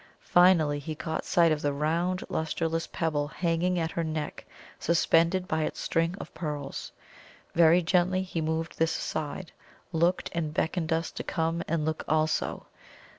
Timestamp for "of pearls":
6.19-6.91